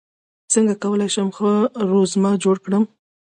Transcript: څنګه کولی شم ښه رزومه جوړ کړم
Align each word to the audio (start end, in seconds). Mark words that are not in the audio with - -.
څنګه 0.53 0.73
کولی 0.83 1.09
شم 1.13 1.29
ښه 1.37 1.51
رزومه 1.91 2.31
جوړ 2.43 2.55
کړم 2.65 2.83